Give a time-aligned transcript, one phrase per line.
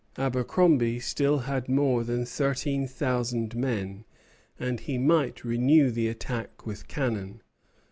[0.17, 4.03] Abercromby still had more than thirteen thousand men,
[4.59, 7.43] and he might renew the attack with cannon.